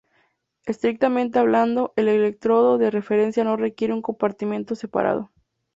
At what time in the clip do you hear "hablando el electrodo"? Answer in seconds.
1.37-2.79